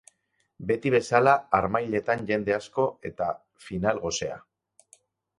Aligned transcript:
Beti 0.69 0.91
bezala 0.93 1.33
harmailetan 1.57 2.23
jende 2.31 2.55
asko 2.55 2.85
eta 3.09 3.27
final 3.67 4.01
gosea. 4.07 4.39